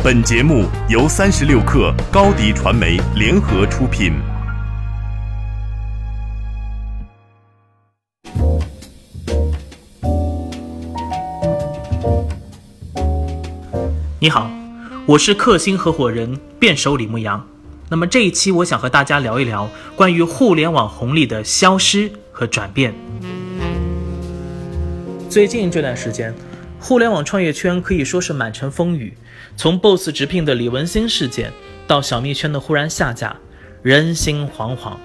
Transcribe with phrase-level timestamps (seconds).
[0.00, 4.12] 本节目由三十六克高低传媒联合出品。
[14.20, 14.48] 你好，
[15.04, 17.44] 我是克星合伙人辩手李牧阳。
[17.88, 22.94] 那么这一期我想和大家聊一聊关于互联网红利的消失和转变。
[25.28, 26.32] 最近这段时间。
[26.80, 29.12] 互联网创业圈可以说是满城风雨，
[29.56, 31.52] 从 BOSS 直聘的李文新事件，
[31.86, 33.36] 到小蜜圈的忽然下架，
[33.82, 34.96] 人心惶惶。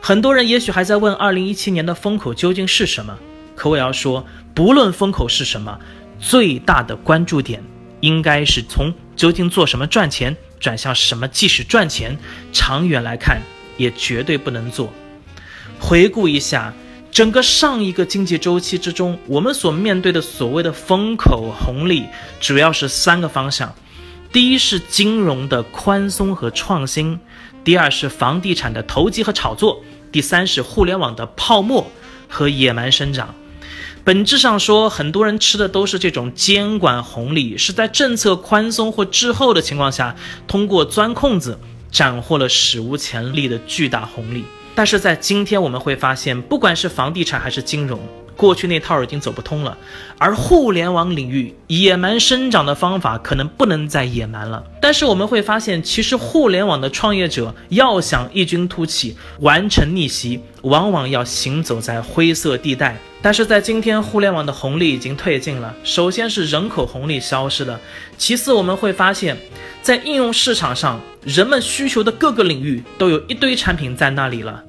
[0.00, 3.16] 很多人也许还在问2017年的风口究竟是什么？
[3.54, 5.78] 可我要说，不论风口是什么，
[6.18, 7.62] 最大的关注点
[8.00, 12.18] 应该是从究竟做什么赚钱，转向什么即使赚钱，
[12.52, 13.40] 长远来看
[13.76, 14.92] 也绝对不能做。
[15.78, 16.74] 回顾一下。
[17.10, 22.06] 整个上一个经济周期之中，我们所面对的所谓的风口红利，
[22.40, 23.74] 主要是三个方向：
[24.32, 27.18] 第一是金融的宽松和创新；
[27.64, 31.90] 第二是房地产的投机和炒作；第三是互联网的泡沫
[32.28, 33.34] 和野蛮生长。
[34.04, 40.14] 本质上说，很多人吃的都是这种监管红利，是在政策宽松或滞后的情况下，
[40.46, 41.58] 通过钻空子
[41.90, 44.44] 斩获了史无前例的巨大红利。
[44.74, 48.00] 但是在今天，我们会发现，不管是房地产还是金融，
[48.36, 49.76] 过去那套已经走不通了。
[50.18, 54.62] 而互联网领域野蛮生长的方法，可能不能再野蛮了。
[54.80, 62.96] 但是我们会发现，其实互联网的创业者要想异军突起、完成逆袭，往往要行走在灰色地带。
[63.22, 65.74] 但是在今天，互联网的红利已经退尽了。
[65.84, 67.78] 首先是人口红利消失了，
[68.16, 69.36] 其次我们会发现，
[69.82, 74.64] 在应用市场上，人们需求的各个领域都有一堆产品在那里了。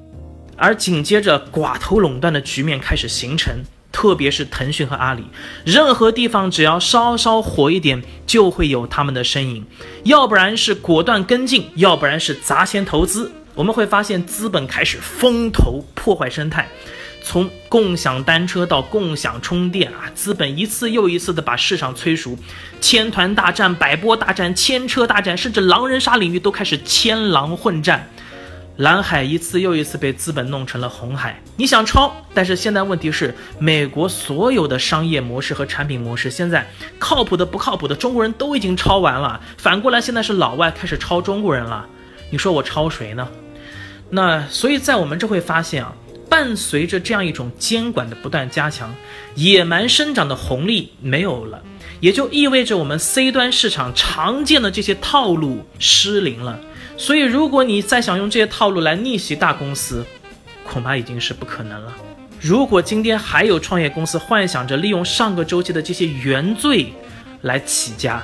[0.62, 5.24] 而紧接着，寡头垄断的局面开始形成，特别是腾讯和阿里，
[5.64, 9.66] 任何地方只要稍稍火一点，就会有他们的身影，
[10.04, 13.32] 要不然是果断跟进，要不然是砸钱投资。
[13.56, 16.68] 我们会发现，资本开始风投破坏生态，
[17.24, 22.38] 从共享单车到共享充电啊，资本一次又一次的把市场催熟，
[22.80, 28.08] 千团大战、百波大战、千车大战，甚至狼人杀领域都开始千狼混战。
[28.82, 31.40] 蓝海一次又一次被资本弄成了红海。
[31.54, 39.40] 你想抄，但是现在问题是，美国所有的商业模式和产品模式，现在靠谱的不靠谱的，中国人都已经抄完了。
[39.56, 41.86] 反过来，现在是老外开始抄中国人了。
[42.30, 43.28] 你说我抄谁呢？
[44.10, 45.94] 那所以在我们这会发现啊，
[46.28, 48.92] 伴随着这样一种监管的不断加强，
[49.36, 51.62] 野蛮生长的红利没有了，
[52.00, 56.58] 也就意味着我们 C 端市场常见的这些套路失灵了。
[56.96, 60.04] 所以，如果你再想用这些套路来逆袭大公司，
[60.64, 61.92] 恐怕已经是不可能了。
[62.40, 66.92] 如果今天还有创业公司幻想着利用上个周期的这些原罪
[67.42, 68.22] 来起家，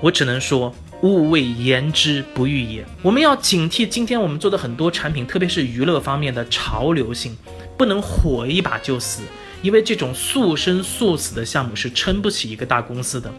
[0.00, 2.84] 我只能说勿谓言之不预也。
[3.02, 7.36] 我们要警惕今天我们做的很多产品，特别是娱乐方面的潮流性，
[7.76, 9.22] 不能火一把就死。
[9.64, 13.32] 因为这种速生速死的项目是撑不起一个大公司的，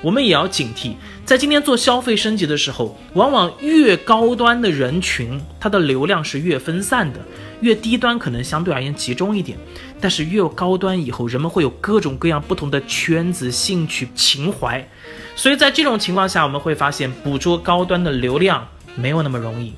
[0.00, 0.94] 我们也要警惕，
[1.24, 7.18] 在今天做消费升级的时候，往往越高端的人群，它的流量是越分散的，
[7.62, 9.58] 越低端可能相对而言集中一点。
[10.00, 14.88] 但是越高端以后，人们会有各种各样不同的圈子、兴趣、情怀，
[15.34, 19.74] 所以在这种情况下，我们会发现捕捉高端的流量没有那么容易，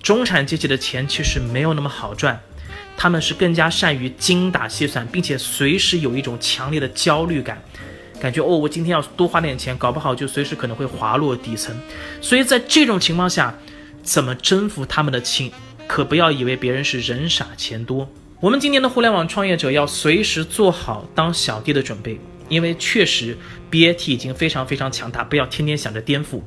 [0.00, 2.40] 中产阶级的钱其实没有那么好赚。
[2.98, 7.62] 他们是更加善于精打细算，并且随时有一种强烈的焦虑感，
[8.20, 11.72] 感觉哦，我今天要多花点钱，搞不好就随时可能会滑落底层。
[12.20, 13.56] 所以在这种情况下，
[14.02, 15.52] 怎么征服他们的心？
[15.86, 18.10] 可不要以为别人是人傻钱多。
[18.40, 23.38] 我们今天的互联网创业者要随时做好当小弟的准备，因为确实
[23.70, 26.40] BAT 已经非常非常强大，不要天天想着颠覆。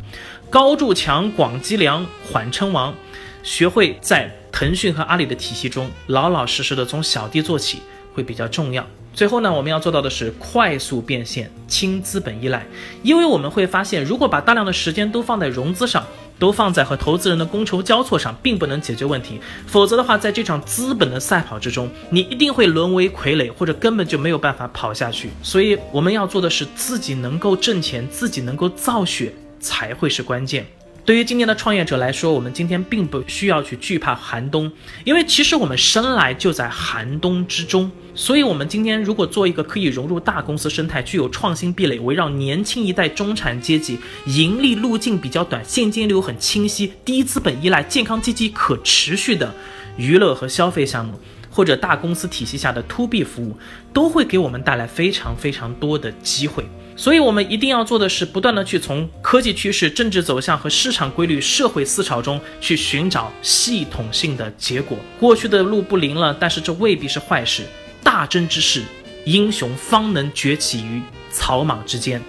[0.50, 2.94] 高筑墙，广积粮，缓称王。
[3.42, 7.80] 学会在腾讯和阿里的体系中老老实实的从小弟做起，
[8.14, 8.86] 会比较重要。
[9.12, 12.64] 最后呢，我们要做到的是快速变现，轻资本依赖。
[13.02, 16.06] 因为我们会发现，如果把大量的时间都放在融资上，
[16.38, 19.42] 都放在和投资人的觥筹交错上，并不能解决问题。
[19.66, 25.32] 否则的话，在这场资本的赛跑之中，你一定会沦为傀儡，或者根本就没有办法跑下去。
[25.42, 30.68] 所以我们要做的是自己能够挣钱，自己能够造血，才会是关键。
[31.04, 34.72] 对于今天的创业者来说，我们今天并不需要去惧怕寒冬，
[35.04, 37.92] 因为其实我们生来就在寒冬之中。
[38.14, 49.52] 所以，我们今天如果做一个可以融入大公司生态、具有创新壁垒、围绕年轻一代中产阶级、盈利路径比较短、现金流很清晰、低资本依赖、健康积极、可持续的
[49.98, 51.20] 娱乐和消费项目，
[51.50, 53.58] 或者大公司体系下的 To B 服务，
[53.92, 56.66] 都会给我们带来非常非常多的机会。
[57.02, 64.96] 所以，我们一定要做的是，不断的去从科技趋势、政治走向和市场规律、社会思潮中去寻找系统性的结果。
[65.20, 67.64] 过去的路不灵了，但是这未必是坏事。
[68.04, 68.84] 大争之势，
[69.26, 71.02] 英雄方能崛起于
[71.32, 72.22] 草莽之间。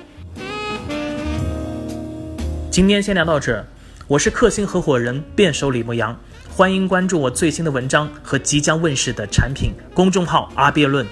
[2.70, 3.66] 今天先聊到这儿，
[4.08, 11.06] 我是克星合伙人辩手李牧阳，欢迎关注我最新的文章和即将问世的产品公众号阿辩论。